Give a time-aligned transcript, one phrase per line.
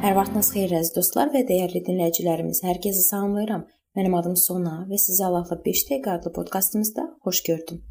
[0.00, 2.62] Sabahınız xeyir əziz dostlar və dəyərli dinləyicilərimiz.
[2.64, 3.66] Hər kəsi salamlayıram.
[3.98, 7.82] Mənim adım Sona və sizi Allahla 5 dəqiqə adlı podkastımızda xoş gördüm.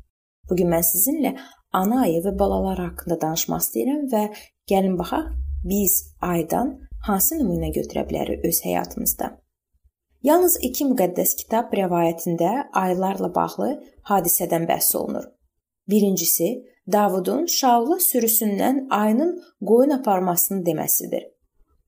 [0.50, 1.36] Bu gün mən sizinlə
[1.82, 4.23] ana ayı və balalar haqqında danışmaq istəyirəm və
[4.73, 5.29] gəlin baxaq
[5.71, 6.00] biz
[6.32, 6.73] aydan
[7.05, 9.32] hansı nümunə götürə bilərik öz həyatımızda.
[10.32, 13.71] Yalnız iki müqəddəs kitab rəvayətində aylarla bağlı
[14.10, 15.29] hadisədən bəhs olunur.
[15.86, 16.55] Birincisi
[16.91, 21.29] Davudun Şaula sürüsündən ayının qoyun aparmasını deməsidir.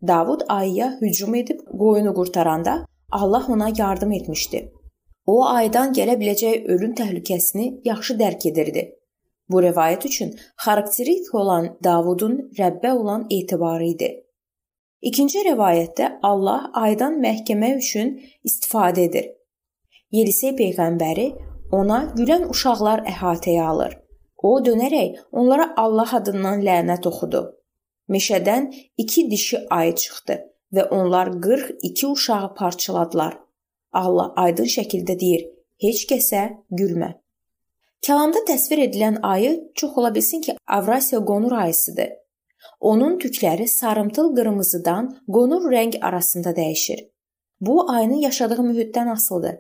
[0.08, 4.72] Davud ayıya hücum edib qoyunu qurtaranda Allah ona yardım etmişdi.
[5.26, 8.84] O aydan gələ biləcək ölüm təhlükəsini yaxşı dərk edirdi.
[9.50, 10.34] Bu rivayət üçün
[10.66, 14.10] xarakterik olan Davudun Rəbbə olan etibarı idi.
[15.02, 19.32] İkinci rivayətdə Allah aydan məhkəmə üçün istifadə edir.
[20.12, 21.28] Yelisey peyğəmbəri
[21.72, 23.98] ona gülən uşaqlar əhatəyə alır.
[24.38, 27.61] O dönərək onlara Allah adından lənət oxudu.
[28.12, 30.36] Meşədən 2 dişi ayı çıxdı
[30.76, 33.38] və onlar 42 uşağı parçaladılar.
[33.92, 35.46] Allah aydın şəkildə deyir:
[35.82, 37.12] "Heç kəsə gülmə."
[38.02, 42.10] Kəlamda təsvir edilən ayı çox ola bilsin ki, Avrasiya qonur ayısıdır.
[42.80, 47.00] Onun tükləri sarımtıl qırmızıdan qonur rəng arasında dəyişir.
[47.62, 49.60] Bu ayının yaşadığı mühitdən asılıdır.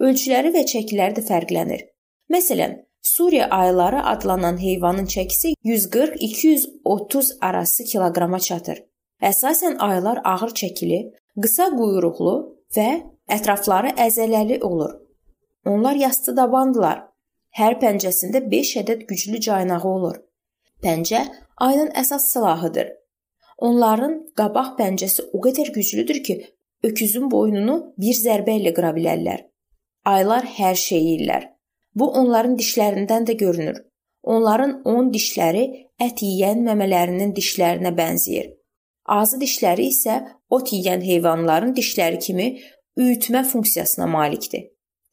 [0.00, 1.86] Ölçüləri və çəkiləri də fərqlənir.
[2.30, 8.82] Məsələn, Suriya ayıları adlanan heyvanın çəkisi 140-230 arası kiloqrama çatır.
[9.22, 11.00] Əsasən ayılar ağır çəkili,
[11.42, 12.34] qısa quyruqlu
[12.76, 12.88] və
[13.28, 14.92] ətrafları əzələli olur.
[15.66, 17.02] Onlar yastı dabandılar.
[17.58, 20.16] Hər pəncəsində 5 ədəd güclü caynağı olur.
[20.82, 21.24] Pəncə
[21.56, 22.92] ayının əsas silahıdır.
[23.58, 26.36] Onların qabaq pəncəsi o qədər güclüdür ki,
[26.82, 29.40] öküzün boynunu bir zərbə ilə qıra bilərlər.
[30.04, 31.48] Aylar hər şeyi yeyirlər.
[31.94, 33.82] Bu onların dişlərindən də görünür.
[34.22, 35.64] Onların 10 dişləri
[36.04, 38.50] ət yeyən məmələrinin dişlərinə bənzəyir.
[39.08, 40.18] Azı dişləri isə
[40.50, 42.48] ot yeyən heyvanların dişləri kimi
[42.96, 44.66] üyütmə funksiyasına malikdir.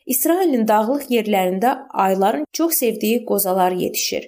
[0.05, 4.27] İsrailin dağlıq yerlərində ayların çox sevdiyi qozalar yetişir.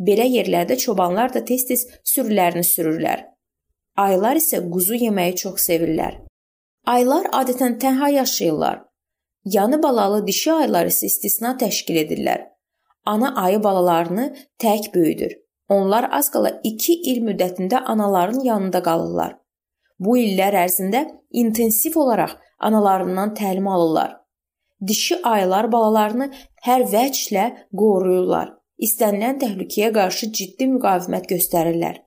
[0.00, 3.26] Belə yerlərdə çobanlar da tez-tez sürülərini sürürlər.
[3.96, 6.20] Aylar isə quzu yeməyi çox sevirlər.
[6.86, 8.78] Aylar adətən tənha yaşayırlar.
[9.44, 12.42] Yanı balalı dişi ayılar isə istisna təşkil edirlər.
[13.06, 15.32] Ana ayı balalarını tək böyüdür.
[15.68, 19.36] Onlar az qala 2 il müddətində anaların yanında qalırlar.
[19.98, 24.16] Bu illər ərzində intensiv olaraq analarından təlim alırlar.
[24.86, 26.30] Dişi ayılar balalarını
[26.66, 27.46] hər vəclə
[27.76, 28.54] qoruyurlar.
[28.78, 32.00] İstənilən təhlükəyə qarşı ciddi müqavimət göstərirlər.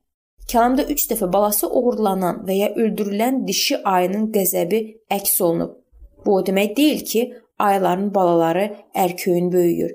[0.49, 5.82] Kəlamda 3 dəfə balası oğurlanan və ya öldürülən dişi ayının qəzəbi əks olunub.
[6.25, 9.91] Bu o demək deyil ki, ayıların balaları ərköyün böyüyür.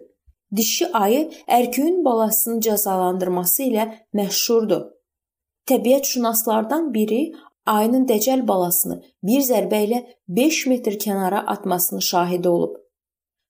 [0.56, 3.84] Dişi ayı ərköyün balasını cəzalandırması ilə
[4.14, 4.84] məşhurdur.
[5.68, 7.32] Təbiətşünaslardan biri
[7.66, 12.76] ayının dəcəl balasını bir zərbə ilə 5 metr kənara atmasının şahidi olub.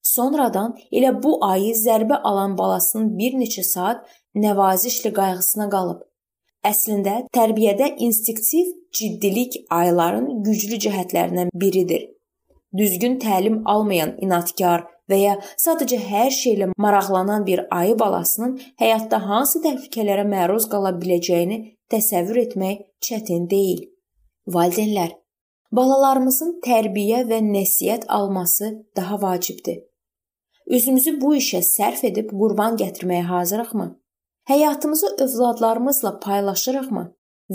[0.03, 6.03] Sonradan elə bu ayı zərbə alan balasının bir neçə saat nəvazişli qayğısına qalıb.
[6.67, 12.07] Əslində tərbiyədə instinktiv ciddilik ayların güclü cəhətlərindən biridir
[12.77, 19.61] düzgün təlim almayan inadkar və ya sadəcə hər şeylə maraqlanan bir ayı balasının həyatda hansı
[19.65, 21.59] təhlükələrə məruz qala biləcəyini
[21.91, 23.85] təsəvvür etmək çətin deyil.
[24.47, 25.15] Valideynlər,
[25.71, 29.83] balalarımızın tərbiyə və nəsihət alması daha vacibdir.
[30.69, 33.87] Özümüzü bu işə sərf edib qurban gətirməyə hazırıqmı?
[34.49, 37.05] Həyatımızı övladlarımızla paylaşırıqmı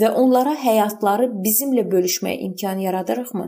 [0.01, 3.47] və onlara həyatları bizimlə bölüşməyə imkan yaradırıqmı?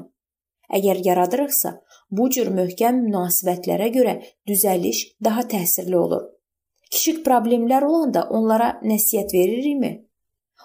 [0.73, 1.71] Əgər yaradırıqsa,
[2.11, 4.15] bu cür möhkəm münasibətlərə görə
[4.49, 6.25] düzəliş daha təsirli olur.
[6.91, 9.91] Kiçik problemlər olanda onlara nəsihət veririkmi?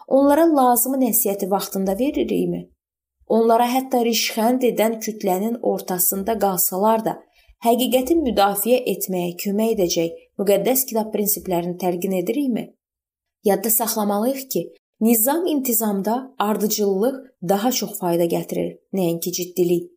[0.08, 2.68] Onlara lazımi nəsihəti vaxtında veririkmi?
[3.26, 7.14] Onlara hətta rişxənd edən kütlənin ortasında qalsalar da,
[7.64, 12.64] həqiqəti müdafiə etməyə kömək edəcək müqəddəs kitab prinsiplərini təlqin edirikmi?
[13.44, 14.62] Yadda saxlamalıyıq ki,
[15.02, 17.16] nizam intizamda ardıcıllıq
[17.48, 19.90] daha çox fayda gətirir, nəinki ciddilik.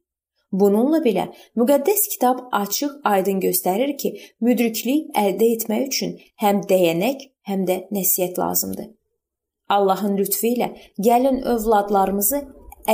[0.52, 1.26] Bununla belə
[1.60, 4.12] müqəddəs kitab açıq-aydın göstərir ki,
[4.42, 8.88] müdriklik əldə etmək üçün həm dəyənək, həm də nəsihət lazımdır.
[9.70, 10.70] Allahın lütfü ilə
[11.08, 12.42] gəlin övladlarımızı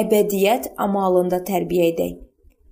[0.01, 2.19] əbədiyyət amalında tərbiyə edək.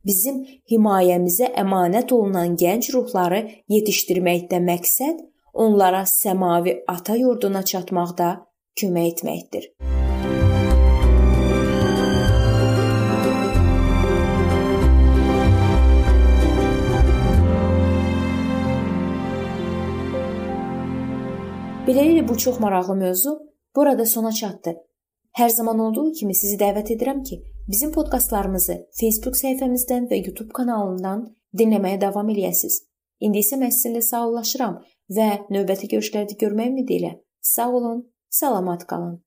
[0.05, 8.29] Bizim himayəmizə əmanət olunan gənc ruhları yetişdirməkdə məqsəd onlara səmavi ata yurduna çatmaqda
[8.77, 9.69] kömək etməkdir.
[21.89, 23.31] Beləliklə bu çox maraqlı mövzu
[23.75, 24.75] burada sona çatdı.
[25.39, 31.23] Hər zaman olduğu kimi sizi dəvət edirəm ki, bizim podkastlarımızı Facebook səhifəmizdən və YouTube kanalından
[31.57, 32.75] dinləməyə davam eləyəsiniz.
[33.25, 34.77] İndi isə mən sizinlə sağollaşıram
[35.17, 37.11] və növbəti görüşlərdə görmək ümidi ilə
[37.41, 39.23] sağ olun, salamat qalın.